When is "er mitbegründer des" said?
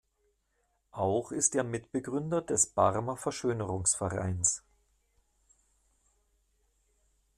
1.53-2.65